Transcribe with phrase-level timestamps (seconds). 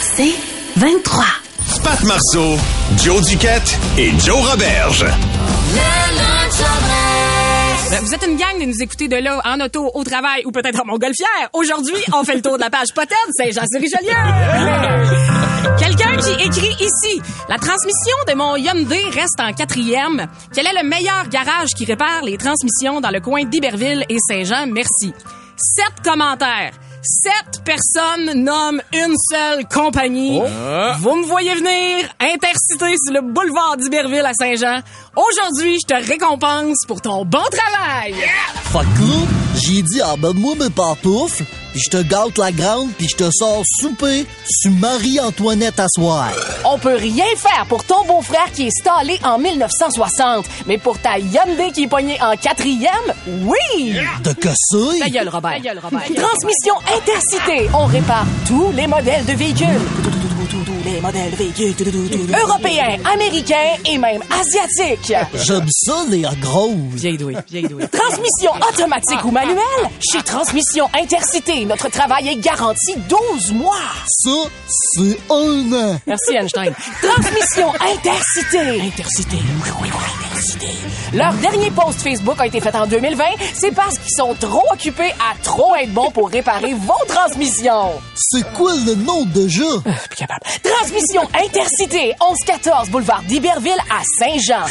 [0.00, 0.34] C'est
[0.76, 1.24] 23.
[1.82, 2.56] Pat Marceau,
[3.02, 5.04] Joe Duquette et Joe Roberge.
[7.90, 10.50] Ben, vous êtes une gang de nous écouter de là, en auto, au travail ou
[10.50, 11.48] peut-être en montgolfière.
[11.52, 14.14] Aujourd'hui, on fait le tour de la page potette Saint-Jean-sur-Richelieu.
[15.78, 17.20] Quelqu'un qui écrit ici.
[17.48, 20.26] La transmission de mon Hyundai reste en quatrième.
[20.54, 24.66] Quel est le meilleur garage qui répare les transmissions dans le coin d'Iberville et Saint-Jean?
[24.66, 25.12] Merci.
[25.56, 26.72] Sept commentaires.
[27.06, 30.40] Sept personnes nomment une seule compagnie.
[31.00, 34.80] Vous me voyez venir, intercité sur le boulevard d'Iberville à Saint-Jean.
[35.14, 38.12] Aujourd'hui, je te récompense pour ton bon travail.
[38.12, 38.80] Là,
[39.56, 43.16] j'ai dit, ah ben moi mes pantoufles, puis je te gâte la grande, puis je
[43.16, 46.30] te sors souper sur Marie-Antoinette à soir.
[46.64, 51.18] On peut rien faire pour ton beau-frère qui est stallé en 1960, mais pour ta
[51.18, 52.92] Hyundai qui est pognée en quatrième,
[53.26, 53.96] oui!
[54.22, 55.00] De que?
[55.00, 55.54] Ta gueule, Robert.
[55.54, 56.02] Ta gueule, Robert.
[56.14, 57.68] Transmission Intercité.
[57.74, 59.80] On répare tous les modèles de véhicules.
[60.84, 61.74] Les modèles véhicules.
[62.42, 65.12] Européens, américains et même asiatiques.
[65.34, 66.70] J'aime ça, les grosses.
[66.92, 67.88] Vieille douille, vieille douille.
[67.88, 69.58] Transmission automatique ou manuelle?
[70.12, 73.74] Chez Transmission Intercité, notre travail est garanti 12 mois.
[74.06, 74.30] Ça,
[74.68, 76.00] c'est un an.
[76.06, 76.72] Merci Einstein.
[77.02, 78.80] Transmission Intercité.
[78.80, 79.38] Intercité.
[81.12, 83.24] Leur dernier post Facebook a été fait en 2020.
[83.54, 87.92] C'est parce qu'ils sont trop occupés à trop être bons pour réparer vos transmissions.
[88.14, 89.62] C'est quoi le nom déjà?
[89.84, 90.40] Plus capable.
[90.62, 94.64] Transmission Intercité, 1114 boulevard d'Iberville à Saint-Jean.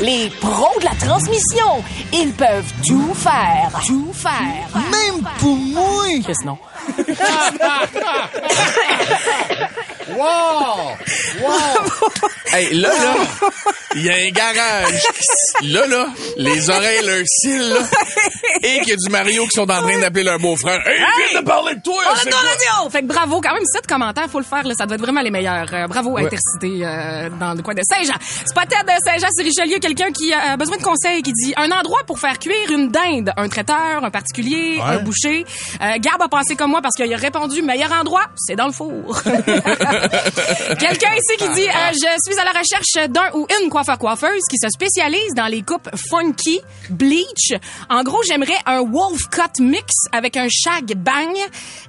[0.00, 3.70] Les pros de la transmission, ils peuvent tout faire.
[3.86, 4.68] Tout faire.
[4.74, 6.04] Même pour moi.
[6.24, 6.58] Chris, non?
[10.16, 10.96] Wow!
[11.42, 12.08] Wow!
[12.52, 13.14] hey, là, là,
[13.96, 15.02] il y a un garage.
[15.62, 17.80] Là, là, les oreilles, leur cils, là.
[18.62, 20.86] Et qu'il y a du Mario qui sont en train d'appeler leur beau-frère.
[20.86, 22.02] Hey, il vient de parler de toi!
[22.08, 22.90] On est radio!
[22.90, 25.22] Fait que bravo, quand même, sept commentaires, faut le faire, là, ça doit être vraiment
[25.22, 25.72] les meilleurs.
[25.72, 28.18] Euh, bravo, Intercité, euh, dans le coin de Saint-Jean.
[28.20, 32.00] Spotted de Saint-Jean, c'est Richelieu, quelqu'un qui a besoin de conseils, qui dit un endroit
[32.06, 35.44] pour faire cuire une dinde, un traiteur, un particulier, un boucher.
[35.80, 38.72] Euh, Gab a pensé comme moi parce qu'il a répondu meilleur endroit, c'est dans le
[38.72, 39.22] four.
[40.78, 44.56] quelqu'un ici qui dit euh, je suis à la recherche d'un ou une coiffeur-coiffeuse qui
[44.56, 47.52] se spécialise dans les coupes funky, bleach.
[47.88, 51.36] En gros, j'aimerais un wolf cut mix avec un shag bang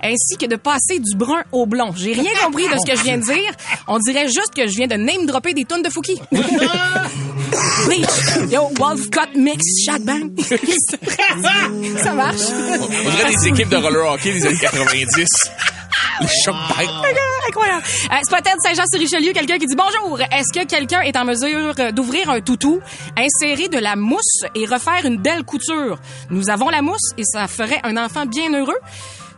[0.03, 1.93] ainsi que de passer du brun au blond.
[1.95, 3.51] J'ai rien compris de ce que je viens de dire.
[3.87, 6.19] On dirait juste que je viens de name dropper des tonnes de Fouki.
[7.85, 8.51] bleach.
[8.51, 10.31] Yo, wolf cut mix, shag bang.
[12.03, 12.47] Ça marche.
[13.05, 15.25] On dirait des équipes de roller hockey des années 90.
[17.47, 17.83] Incroyable.
[18.11, 20.19] Euh, Spotted Saint-Jean-sur-Richelieu, quelqu'un qui dit bonjour.
[20.21, 22.79] Est-ce que quelqu'un est en mesure euh, d'ouvrir un toutou,
[23.17, 25.99] insérer de la mousse et refaire une belle couture?
[26.29, 28.77] Nous avons la mousse et ça ferait un enfant bien heureux.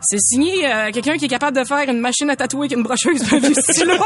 [0.06, 2.82] C'est signé euh, quelqu'un qui est capable de faire une machine à tatouer avec une
[2.82, 3.94] brocheuse de vieux stylo.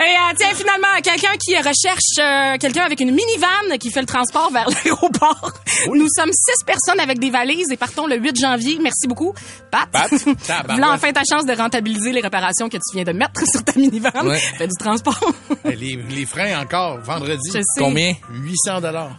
[0.00, 4.06] Et euh, tiens, finalement, quelqu'un qui recherche euh, quelqu'un avec une minivan qui fait le
[4.06, 5.52] transport vers l'aéroport.
[5.92, 8.78] Nous sommes six personnes avec des valises et partons le 8 janvier.
[8.82, 9.34] Merci beaucoup.
[9.70, 10.10] Pat, Pat,
[10.66, 13.72] voilà enfin ta chance de rentabiliser les réparations que tu viens de mettre sur ta
[13.78, 14.10] minivan.
[14.24, 14.38] Ouais.
[14.38, 15.18] Fais du transport.
[15.64, 17.48] Hey, Les, les freins encore, vendredi.
[17.52, 17.64] Je sais.
[17.80, 18.12] Combien?
[18.30, 19.10] 800 dollars.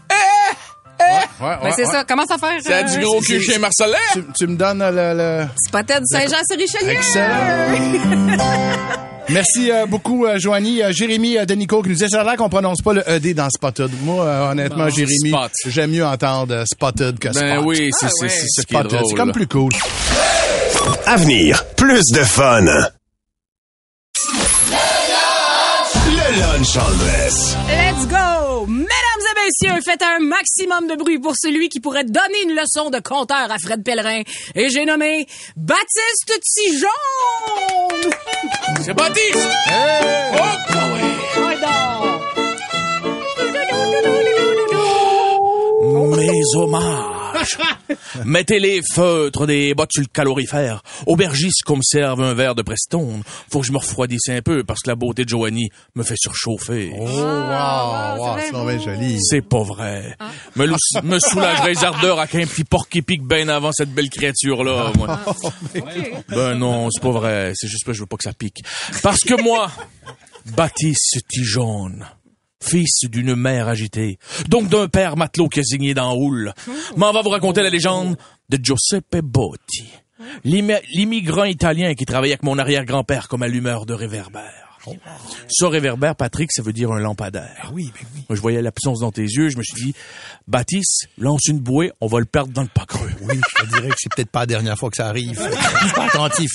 [1.40, 1.92] Ouais, ouais, Ben, c'est ouais.
[1.92, 2.04] ça.
[2.04, 2.52] Commence à faire...
[2.62, 3.98] C'est du gros cul chez Marcelin?
[4.14, 5.18] Tu, tu me donnes euh, le...
[5.44, 5.48] le...
[5.68, 6.92] Spotted Saint-Jean-sur-Richelieu.
[6.92, 8.38] Excellent.
[9.30, 10.82] Merci euh, beaucoup, euh, Joanie.
[10.84, 13.34] Euh, Jérémy euh, Denico qui nous disait ça a l'air qu'on prononce pas le ED
[13.36, 13.90] dans Spotted.
[14.04, 15.52] Moi, euh, honnêtement, Jérémy, Spot.
[15.68, 17.42] j'aime mieux entendre euh, Spotted que Spot.
[17.42, 19.06] Ben oui, c'est c'est- c'est ça qui est Spotted, drôle.
[19.10, 19.34] c'est comme là.
[19.34, 19.72] plus cool.
[21.06, 22.62] Avenir, plus de fun.
[26.06, 27.56] Le lunch en dress.
[27.68, 28.68] Let's go!
[28.68, 29.01] Et
[29.46, 33.52] messieurs, faites un maximum de bruit pour celui qui pourrait donner une leçon de compteur
[33.52, 34.22] à Fred Pellerin.
[34.56, 36.88] Et j'ai nommé Baptiste Tijon!
[38.82, 39.48] C'est Baptiste!
[39.48, 41.12] Oh, ah ouais.
[45.84, 46.18] Donc.
[46.18, 47.11] Mes hommages.
[48.26, 50.82] Mettez les feutres des bottes sur le calorifère.
[51.06, 53.24] Aubergiste qu'on me serve un verre de Prestone.
[53.52, 56.16] Faut que je me refroidisse un peu parce que la beauté de Joanie me fait
[56.18, 56.92] surchauffer.
[56.98, 59.18] Oh, wow, wow, c'est vraiment joli.
[59.22, 60.16] C'est pas vrai.
[60.56, 64.10] Me, lou- me soulagerais les ardeurs avec un petit porc épique bien avant cette belle
[64.10, 65.20] créature-là, moi.
[66.30, 67.52] Ben non, c'est pas vrai.
[67.56, 68.58] C'est juste que je veux pas que ça pique.
[69.04, 69.72] Parce que moi,
[70.56, 71.92] Baptiste Tijon,
[72.62, 74.18] fils d'une mère agitée,
[74.48, 76.54] donc d'un père matelot qui a signé dans Houle,
[76.96, 78.18] m'en va vous raconter la légende
[78.50, 79.90] de Giuseppe Botti,
[80.46, 84.68] l'immi- l'immigrant italien qui travaillait avec mon arrière-grand-père comme allumeur de réverbère.
[85.48, 87.72] Ça, réverbère, Patrick, ça veut dire un lampadaire.
[87.72, 88.24] Oui, ben oui.
[88.28, 89.94] Moi, je voyais l'absence dans tes yeux, je me suis dit,
[90.48, 93.12] Baptiste, lance une bouée, on va le perdre dans le pas creux.
[93.22, 95.40] Oui, je te dirais que c'est peut-être pas la dernière fois que ça arrive.
[95.40, 96.50] Je suis pas attentif.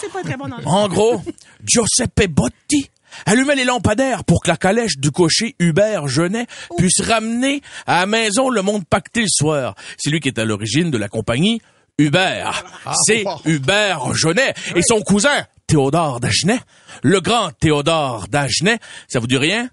[0.00, 1.22] c'est pas très bon dans le En gros,
[1.64, 2.88] Giuseppe Botti
[3.26, 8.06] allumait les lampadaires pour que la calèche du cocher Hubert Genet puisse ramener à la
[8.06, 9.74] maison le monde pacté le soir.
[9.98, 11.60] C'est lui qui est à l'origine de la compagnie
[11.98, 12.64] Hubert.
[13.06, 16.60] C'est Hubert Genet et son cousin Théodore Dagenet,
[17.02, 18.78] le grand Théodore Dagenet.
[19.08, 19.68] Ça vous dit rien?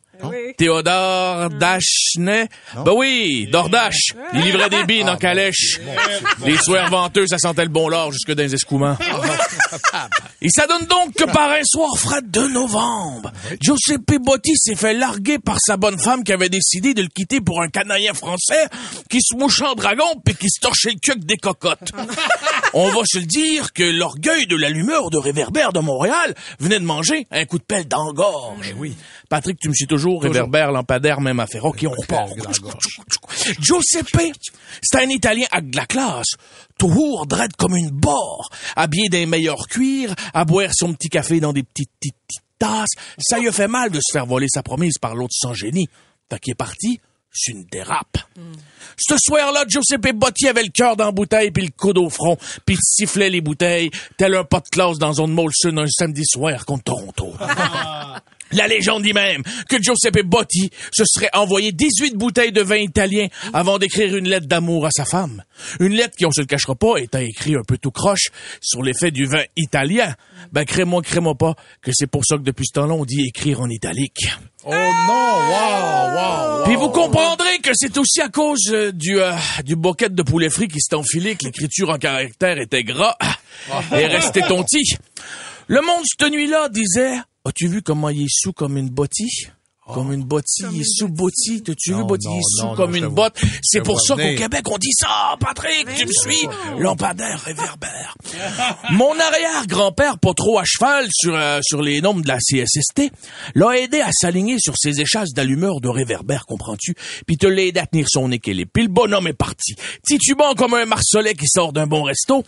[0.58, 2.50] Théodore Dachenet?
[2.76, 4.14] Ben oui, Dordache.
[4.34, 5.80] Il livrait des bines en calèche.
[6.46, 8.98] Les soirs venteux, ça sentait le bon lard jusque dans les escouments.
[10.42, 13.32] Et ça donne donc que par un soir frais de novembre,
[13.62, 17.42] Giuseppe Botti s'est fait larguer par sa bonne femme qui avait décidé de le quitter
[17.42, 18.68] pour un Canadien français
[19.10, 21.92] qui se mouche en dragon puis qui se torchait le cul avec des cocottes.
[22.74, 26.86] On va se le dire que l'orgueil de l'allumeur de réverbère de Montréal venait de
[26.86, 28.74] manger un coup de pelle dans la gorge.
[28.78, 28.96] oui.
[29.30, 31.66] Patrick, tu me suis toujours, réverbère, lampadaire, même affaire.
[31.66, 32.32] OK, on repart.
[33.60, 34.34] Giuseppe,
[34.82, 36.32] c'est un Italien avec de la classe.
[36.78, 38.50] Toujours dread comme une barre.
[38.76, 42.90] Habillé d'un meilleur cuir, à boire son petit café dans des petites, petites, petites tasses.
[43.20, 45.88] Ça lui a fait mal de se faire voler sa promise par l'autre sans génie.
[46.30, 47.00] Fait qu'il est parti
[47.32, 48.18] c'est une dérape.
[48.98, 52.38] Ce soir-là, Giuseppe Botti avait le cœur dans la bouteille puis le coude au front,
[52.66, 56.24] puis il sifflait les bouteilles, tel un pas de classe dans zone Molson un samedi
[56.26, 57.34] soir contre Toronto.
[58.52, 63.28] La légende dit même que Giuseppe Botti se serait envoyé 18 bouteilles de vin italien
[63.54, 65.44] avant d'écrire une lettre d'amour à sa femme.
[65.80, 68.30] Une lettre qui, on se le cachera pas, étant écrit un peu tout croche
[68.62, 70.16] sur l'effet du vin italien.
[70.52, 73.62] Ben, crée-moi, crée-moi pas que c'est pour ça que depuis ce temps-là, on dit écrire
[73.62, 74.28] en italique.
[74.66, 74.86] Oh non,
[75.50, 79.32] wow, wow, Puis vous comprendrez que c'est aussi à cause euh, du euh,
[79.64, 83.16] du boquette de poulet frit qui s'est enfilé que l'écriture en caractère était gras
[83.94, 84.96] et restait tonti.
[85.68, 89.50] Le monde cette nuit-là disait As-tu vu comment il est sous comme une bottille?
[89.94, 91.64] Comme une bottille, il est sous bottille.
[91.64, 93.42] T'as-tu vu, bottille, il est sous non, comme non, une te botte?
[93.64, 94.36] C'est pour ça qu'au.
[94.36, 96.48] Québec, on dit ça, Patrick, tu me suis?
[96.78, 98.16] Lampadaire, réverbère.
[98.92, 103.12] Mon arrière-grand-père, pas trop à cheval sur, euh, sur les nombres de la CSST,
[103.56, 106.94] l'a aidé à s'aligner sur ses échasses d'allumeur de réverbère, comprends-tu?
[107.26, 108.70] Puis te l'a aidé à tenir son équilibre.
[108.72, 109.76] Puis le bonhomme est parti,
[110.06, 112.44] titubant comme un marcelet qui sort d'un bon resto,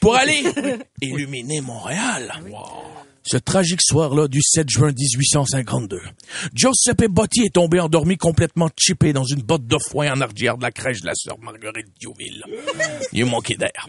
[0.00, 0.42] pour aller
[1.00, 2.34] illuminer Montréal.
[3.24, 6.00] Ce tragique soir-là du 7 juin 1852,
[6.54, 10.62] Giuseppe Botti est tombé endormi complètement chippé dans une botte de foin en arrière de
[10.62, 12.44] la crèche de la sœur Marguerite Diouville.
[13.12, 13.86] Il a manqué d'air.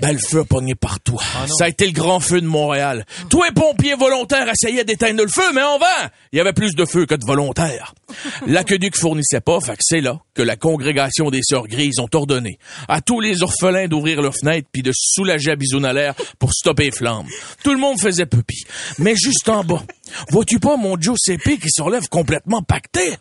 [0.00, 1.18] Ben, le feu a pogné partout.
[1.58, 3.04] Ça a été le grand feu de Montréal.
[3.28, 6.10] Tous les pompiers volontaires essayaient d'éteindre le feu, mais en vain!
[6.32, 7.94] Il y avait plus de feu que de volontaires.
[8.46, 12.58] L'aqueduc fournissait pas, fait que c'est là que la congrégation des sœurs grises ont ordonné
[12.88, 16.14] à tous les orphelins d'ouvrir leurs fenêtres puis de se soulager à bisous à l'air
[16.38, 17.26] pour stopper les flammes.
[17.62, 18.64] Tout le monde faisait pupille.
[18.98, 19.82] Mais juste en bas,
[20.30, 23.16] vois-tu pas mon Giuseppe qui se relève complètement pacté?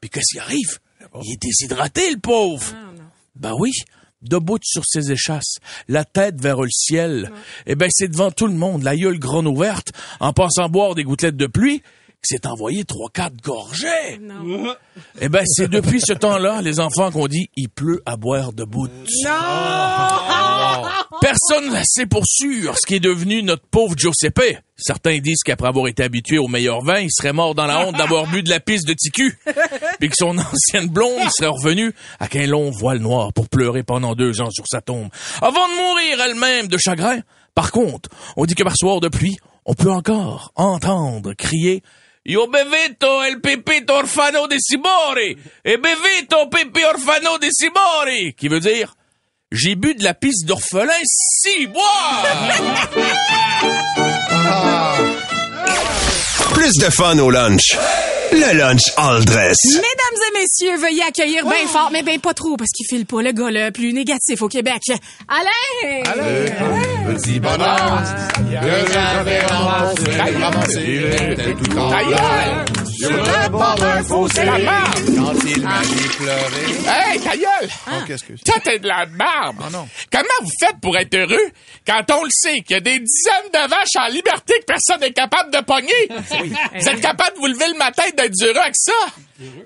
[0.00, 0.78] Puis qu'est-ce qui arrive?
[1.22, 2.64] Il est déshydraté, le pauvre.
[3.36, 3.70] Ben oui,
[4.22, 5.58] debout sur ses échasses,
[5.88, 7.30] la tête vers le ciel.
[7.66, 11.04] Eh ben, c'est devant tout le monde, la gueule grande ouverte, en pensant boire des
[11.04, 11.82] gouttelettes de pluie,
[12.22, 14.20] s'est envoyé trois, quatre gorgées.
[15.20, 18.88] Eh ben, c'est depuis ce temps-là, les enfants qu'on dit, il pleut à boire debout.
[21.20, 24.58] Personne ne sait pour sûr ce qui est devenu notre pauvre Giuseppe.
[24.76, 27.96] Certains disent qu'après avoir été habitué au meilleur vin, il serait mort dans la honte
[27.96, 29.38] d'avoir bu de la pisse de TQ.
[29.98, 34.14] Puis que son ancienne blonde serait revenue avec un long voile noir pour pleurer pendant
[34.14, 35.08] deux ans sur sa tombe.
[35.42, 37.20] Avant de mourir elle-même de chagrin.
[37.54, 41.82] Par contre, on dit que par soir de pluie, on peut encore entendre crier
[42.24, 48.60] Io bevito el pipito orfano de Sibori e bevito pipi orfano de Sibori qui veut
[48.60, 48.94] dire?
[49.50, 52.26] J'ai bu de la pisse d'orphelin si boire.
[56.52, 57.76] Plus de fun au lunch.
[58.32, 59.56] Le lunch all dress.
[59.74, 63.22] Mesdames et messieurs, veuillez accueillir bien fort, mais ben pas trop, parce qu'il file pas
[63.22, 64.82] le gars le plus négatif au Québec.
[65.28, 66.02] Alain!
[67.12, 72.79] Petit bonhomme, que j'avais ramassé, ramassé, il était tout content.
[73.00, 74.94] Sur le bord d'un fossé, la merde.
[75.16, 76.70] quand il m'a vu pleurer.
[76.86, 77.70] Hey, ta gueule!
[77.88, 79.56] Oh, qu'est-ce que Toi, t'es de la merde!
[79.64, 79.88] Ah non.
[80.12, 81.50] Comment vous faites pour être heureux
[81.86, 85.00] quand on le sait qu'il y a des dizaines de vaches en liberté que personne
[85.00, 86.08] n'est capable de pogner?
[86.78, 88.92] Vous êtes capable de vous lever le matin et d'être heureux avec ça?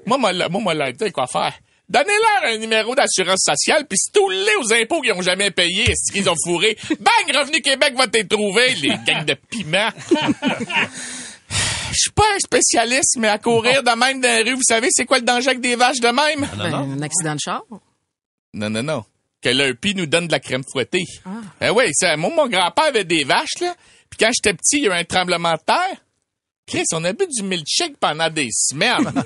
[0.07, 1.53] Moi, moi, là, moi, moi, là, tu sais quoi faire?
[1.89, 6.13] Donnez-leur un numéro d'assurance sociale, puis tous les aux impôts qu'ils ont jamais payé, est-ce
[6.13, 6.79] qu'ils ont fourré?
[6.89, 7.37] Bang!
[7.37, 9.91] Revenu Québec va t'être trouvé, les gangs de piment!
[11.95, 14.89] Je suis pas un spécialiste, mais à courir de même dans la rue, vous savez,
[14.91, 16.49] c'est quoi le danger avec des vaches de même?
[16.59, 17.63] Ben, un accident de char?
[18.53, 19.05] Non, non, non.
[19.41, 21.05] Que leur pis nous donne de la crème fouettée.
[21.61, 23.75] Eh oui, ça, moi, mon grand-père avait des vaches, là.
[24.11, 25.97] Puis quand j'étais petit, il y a eu un tremblement de terre.
[26.67, 29.13] Chris, on a bu du milkshake pendant des semaines.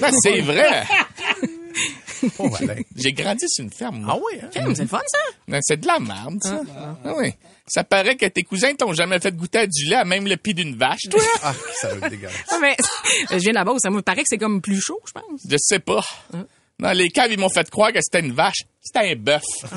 [0.00, 0.84] Ben, c'est vrai.
[2.38, 2.48] Oh.
[2.96, 4.00] J'ai grandi sur une ferme.
[4.00, 4.14] moi.
[4.16, 4.66] Ah oui, hein?
[4.66, 5.18] Hum, c'est le fun, ça?
[5.48, 6.60] Non, C'est de la merde, ça.
[7.04, 7.32] Ah oui.
[7.66, 10.36] Ça paraît que tes cousins t'ont jamais fait goûter à du lait à même le
[10.36, 11.20] pied d'une vache, toi.
[11.42, 12.34] Ah, ça va être dégueulasse.
[12.50, 12.76] Ah, mais
[13.30, 15.40] je viens là-bas, ça me paraît que c'est comme plus chaud, je pense.
[15.48, 16.04] Je sais pas.
[16.78, 18.62] Non, les caves, ils m'ont fait croire que c'était une vache.
[18.82, 19.42] C'était un bœuf.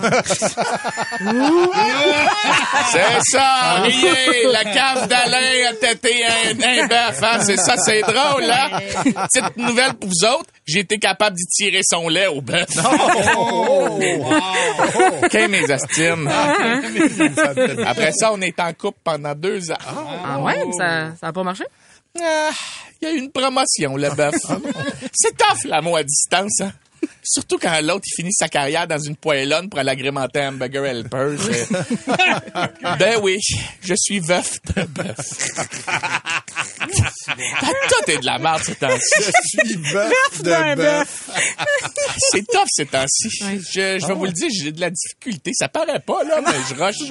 [2.92, 4.48] c'est ça, riez.
[4.52, 7.40] La cave d'Alain a tété un, un bœuf, hein.
[7.42, 8.80] C'est ça, c'est drôle, hein.
[9.04, 10.50] Petite nouvelle pour vous autres.
[10.66, 12.70] J'ai été capable d'y tirer son lait au bœuf.
[15.24, 16.30] OK, mes astines?
[17.86, 19.78] Après ça, on est en couple pendant deux ans.
[20.26, 20.64] Ah ouais?
[20.78, 21.66] Ça, ça a pas marché?
[22.22, 22.50] Ah,
[23.02, 24.36] Il y a eu une promotion, le bœuf.
[25.14, 26.72] C'est tough, l'amour à distance, hein?
[27.24, 31.38] Surtout quand l'autre, il finit sa carrière dans une poêlonne pour l'agrémenter hamburger helper.
[33.00, 33.40] ben oui,
[33.82, 35.16] je suis veuf de bœuf.
[36.86, 39.24] Tout est de la merde ces temps-ci.
[39.24, 41.30] Je suis bœuf de bœuf.
[42.32, 43.30] C'est tough ces temps-ci.
[43.40, 45.52] Je, je vais vous le dire, j'ai de la difficulté.
[45.54, 46.98] Ça paraît pas, là, mais je rush.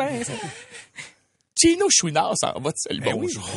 [1.57, 3.49] Gino Chouinard s'en va de seul bonjour.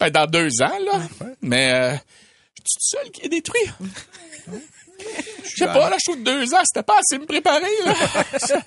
[0.00, 1.02] Ben, dans deux ans, là.
[1.42, 3.68] Mais, euh, je suis tout seul qui est détruit.
[5.44, 7.94] Je sais pas, la show de deux ans, c'était pas assez me préparer, là.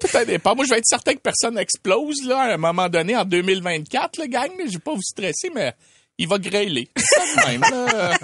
[0.00, 0.54] Tout dépend.
[0.54, 4.18] Moi, je vais être certain que personne explose, là, à un moment donné, en 2024,
[4.18, 4.50] le gang.
[4.58, 4.64] là.
[4.66, 5.74] Je vais pas vous stresser, mais
[6.18, 6.88] il va grêler.
[6.96, 8.18] Ça de même, là.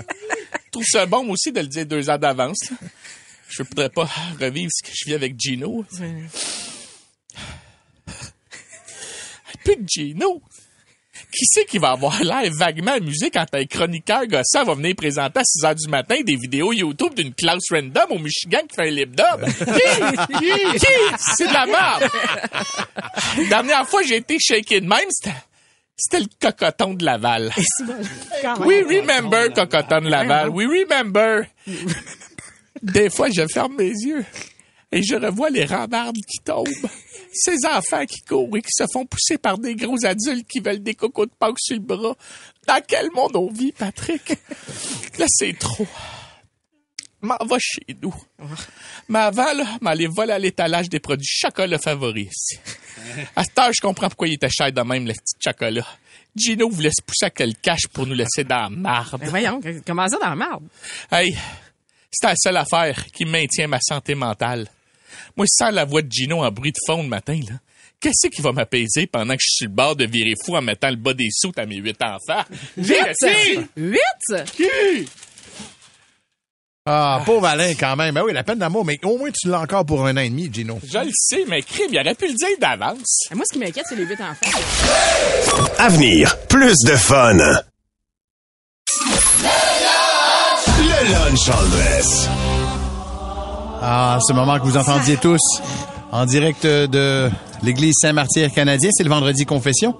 [0.66, 2.76] Je trouve ça bon, aussi, de le dire deux ans d'avance, là.
[3.48, 4.08] Je voudrais pas
[4.40, 5.84] revivre ce que je vis avec Gino.
[9.64, 10.42] Puis Gino,
[11.32, 15.40] qui c'est qui va avoir l'air vaguement amusé quand un chroniqueur gossant va venir présenter
[15.40, 18.88] à 6 heures du matin des vidéos YouTube d'une classe random au Michigan qui fait
[18.88, 19.44] un lip dub?
[19.46, 20.36] Qui?
[20.38, 20.78] Qui?
[20.78, 20.86] Qui?
[21.18, 22.10] C'est de la merde!
[23.38, 25.36] La dernière fois j'ai été shaké de même, c'était...
[25.98, 27.50] C'était le cocoton de Laval.
[28.60, 30.50] We remember cocoton de Laval.
[30.50, 31.46] We remember.
[32.82, 34.22] Des fois, je ferme mes yeux
[34.96, 36.66] et je revois les rambardes qui tombent.
[37.32, 40.82] Ces enfants qui courent et qui se font pousser par des gros adultes qui veulent
[40.82, 42.16] des cocos de Pâques sur le bras.
[42.66, 44.30] Dans quel monde on vit, Patrick?
[45.18, 45.86] Là, c'est trop.
[47.20, 48.14] M'en va chez nous.
[49.08, 52.58] Mais avant, là, m'aller voler à l'étalage des produits chocolat favoris ici.
[53.36, 55.86] À cette heure, je comprends pourquoi il était cher de même, le petit chocolat.
[56.34, 59.20] Gino voulait se pousser à quel cache pour nous laisser dans la marde.
[59.20, 60.64] Ben voyons, comment ça dans la merde?
[61.10, 61.36] Hey,
[62.10, 64.68] c'est la seule affaire qui maintient ma santé mentale.
[65.36, 67.56] Moi, sans la voix de Gino en bruit de fond le matin, là,
[68.00, 70.62] qu'est-ce qui va m'apaiser pendant que je suis sur le bord de virer fou en
[70.62, 72.44] mettant le bas des soutes à mes huit enfants?
[72.76, 72.80] Que
[73.76, 74.00] Huit?
[74.20, 75.04] c'est?
[76.88, 78.14] Ah, pauvre Alain, quand même.
[78.14, 80.28] Ben oui, la peine d'amour, mais au moins, tu l'as encore pour un an et
[80.30, 80.78] demi, Gino.
[80.84, 83.24] Je le sais, mais crime, il aurait pu le dire d'avance.
[83.28, 84.58] Ben, Moi, ce qui m'inquiète, c'est les huit enfants.
[85.78, 87.34] Avenir, plus de fun.
[90.78, 92.28] Le lunch en dress.
[93.88, 95.40] Ah, ce moment que vous entendiez tous
[96.10, 97.30] en direct de
[97.62, 99.94] l'église Saint-Martyr canadien, c'est le vendredi confession.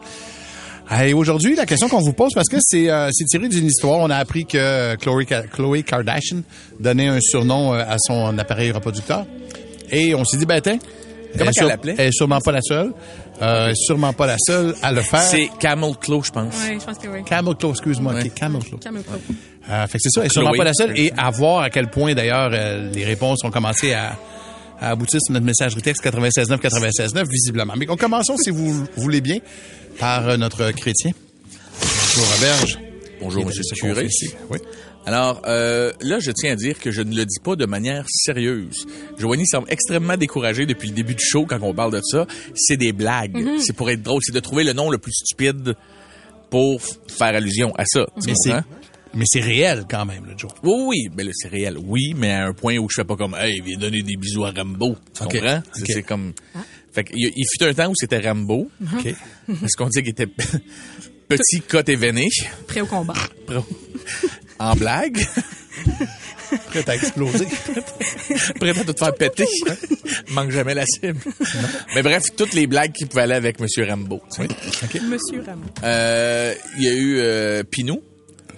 [1.05, 4.11] Et aujourd'hui, la question qu'on vous pose, parce que c'est euh, tiré d'une histoire, on
[4.11, 6.43] a appris que Khloé Kardashian
[6.81, 9.25] donnait un surnom euh, à son appareil reproducteur.
[9.93, 10.79] Et on s'est dit, ben tiens,
[11.37, 11.95] Comment elle l'appelait?
[11.99, 12.93] Elle est sûrement pas la seule.
[13.43, 15.21] Euh, sûrement pas la seule à le faire.
[15.21, 16.55] C'est Camel Claw, je pense.
[16.69, 17.25] Oui, je pense que oui.
[17.25, 18.15] Camel Claw, excuse-moi.
[18.15, 18.29] Ouais.
[18.31, 18.79] Camel Claw.
[18.79, 19.17] Calme toi.
[19.71, 20.59] Euh, fait que c'est ça, elle est sûrement Chloé.
[20.59, 20.99] pas la seule.
[20.99, 24.17] Et à voir à quel point, d'ailleurs, euh, les réponses ont commencé à,
[24.81, 27.75] à aboutir sur notre messagerie texte 96.9, 96.9, visiblement.
[27.77, 29.39] Mais on commençons, si vous voulez bien,
[29.99, 31.13] par notre chrétien.
[31.81, 32.79] Bonjour, Roberge.
[33.21, 34.09] Bonjour, monsieur le curé.
[34.51, 34.59] Oui.
[35.07, 38.05] Alors, euh, là, je tiens à dire que je ne le dis pas de manière
[38.09, 38.87] sérieuse.
[39.19, 42.27] Giovanni semble extrêmement découragé depuis le début du show quand on parle de ça.
[42.57, 43.37] C'est des blagues.
[43.61, 44.21] C'est pour être drôle.
[44.25, 45.75] C'est de trouver le nom le plus stupide
[46.51, 48.07] pour faire allusion à ça.
[48.27, 48.51] Mais c'est,
[49.15, 50.51] mais réel quand même, le Joe.
[50.65, 51.77] Oui, oui, là, c'est réel.
[51.83, 54.45] Oui, mais à un point où je fais pas comme, hey, viens donner des bisous
[54.45, 54.97] à Rambo.
[55.15, 55.63] Tu comprends?
[55.73, 56.33] C'est- comme,
[56.93, 58.69] fait qu'il y a- il fut un temps où c'était Rambo.
[58.93, 59.15] OK.
[59.61, 60.27] Parce qu'on dit qu'il était
[61.29, 62.29] petit, cote et veiné.
[62.67, 63.15] Prêt au combat.
[64.59, 65.19] En blague?
[66.69, 67.47] Prêt à exploser.
[68.61, 69.47] Prêt à tout faire péter.
[70.31, 71.19] Manque jamais la cible.
[71.95, 74.23] Mais bref, toutes les blagues qui pouvaient aller avec Monsieur Rambo.
[74.35, 75.01] tu sais.
[75.01, 75.67] Monsieur Ramon.
[75.83, 78.01] Euh, Il y a eu euh, Pinou.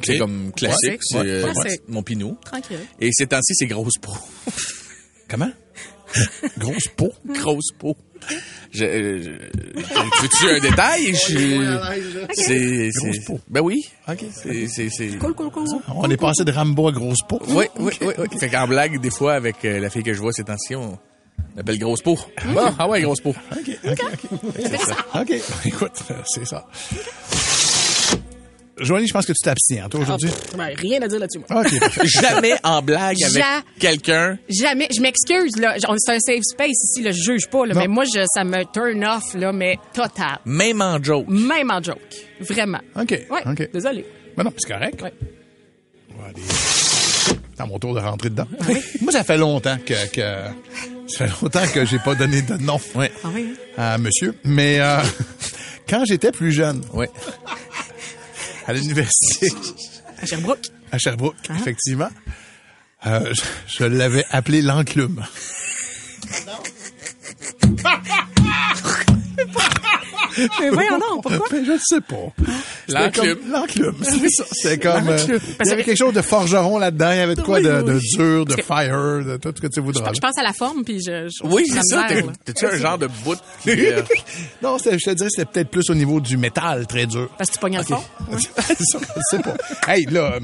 [0.03, 1.01] C'est comme classique.
[1.15, 1.25] Ouais.
[1.25, 2.37] c'est, euh, mon Pinou.
[2.45, 2.79] Tranquille.
[3.01, 4.13] Et ces temps-ci, c'est grosse peau.
[5.29, 5.51] Comment?
[6.59, 7.13] Grosse peau?
[7.27, 7.97] grosse peau.
[8.71, 11.15] Je, euh, je- veux-tu un détail?
[11.15, 11.79] Je-
[12.35, 13.41] c'est, Grosse c'est- peau.
[13.49, 13.89] Ben oui.
[14.09, 14.25] OK.
[14.33, 15.17] C'est, c'est, c'est...
[15.19, 15.67] Cool, cool, cool.
[15.95, 17.41] On est passé de Rambo à grosse peau.
[17.49, 18.39] Oui, oui, oui, oui.
[18.39, 20.99] Fait qu'en blague, des fois, avec euh, la fille que je vois ces temps-ci, on
[21.57, 22.19] l'appelle grosse peau.
[22.53, 23.35] Bon, ah ouais, grosse peau.
[23.53, 24.53] OK, OK, OK.
[25.15, 25.33] OK.
[25.65, 26.67] Écoute, c'est ça.
[28.81, 30.31] Joanie, je pense que tu t'abstiens, toi, aujourd'hui?
[30.57, 31.63] Ben, rien à dire là-dessus, moi.
[32.05, 34.39] Jamais en blague avec Ja- quelqu'un.
[34.49, 34.89] Jamais.
[34.95, 35.77] Je m'excuse, là.
[35.89, 37.11] On- C'est un safe space ici, là.
[37.11, 37.75] Je juge pas, là.
[37.75, 37.81] Non.
[37.81, 40.39] Mais moi, je, ça me turn off, là, mais total.
[40.45, 41.27] Même en joke.
[41.29, 41.99] Même en joke.
[42.41, 42.81] Vraiment.
[42.97, 43.11] OK.
[43.31, 43.43] Ouais.
[43.47, 43.71] OK.
[43.73, 44.05] Désolé.
[44.37, 45.03] Ben non, c'est correct.
[45.03, 45.13] Ouais.
[46.17, 48.47] On va aller- C'est à mon tour de rentrer dedans.
[49.01, 50.23] Moi, ça fait longtemps que, que
[51.09, 53.11] ça fait longtemps que j'ai pas donné de nom Ouais.
[53.25, 53.55] Ah oui?
[53.77, 54.35] à monsieur.
[54.45, 54.99] Mais euh,
[55.89, 57.11] quand j'étais plus jeune, Ouais.
[58.69, 59.49] À l'université
[60.23, 60.67] À Sherbrooke.
[60.93, 62.11] à Sherbrooke, effectivement,
[63.07, 63.43] euh, je,
[63.79, 65.25] je l'avais appelé l'enclume.
[70.61, 71.47] Mais voyons donc, pourquoi?
[71.53, 72.17] Je ne sais pas.
[72.89, 73.39] L'enclume.
[73.51, 74.45] L'enclume, c'est ça.
[74.53, 75.09] C'est comme...
[75.09, 77.11] euh, il y avait que- quelque chose de forgeron là-dedans.
[77.13, 77.85] Il y avait de quoi Oui, de, oui.
[77.85, 80.13] de dur, de fire, de tout ce que tu voudras.
[80.15, 81.29] Je pense à la forme, puis je...
[81.29, 82.07] je Oui, je c'est ça.
[82.45, 84.03] T'es-tu un genre de bout qui, euh,
[84.63, 87.29] non, je te dirais que c'était peut-être plus au niveau du métal, très dur.
[87.37, 88.03] Parce que tu pognes le fond.
[88.39, 89.55] ça, je sais pas.
[89.93, 90.41] Hey, là, euh,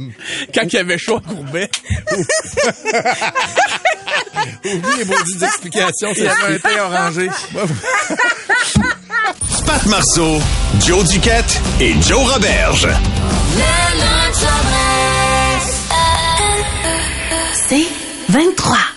[0.54, 1.70] quand il y avait chaud à Courbet,
[4.64, 6.12] oublie les maudites explications.
[6.16, 7.28] il y ça avait un thé orangé.
[9.74, 10.38] Pat Marceau,
[10.78, 12.86] Joe Duquette et Joe Roberge.
[17.68, 17.86] C'est
[18.28, 18.93] 23.